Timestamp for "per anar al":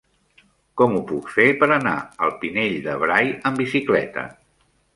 1.59-2.33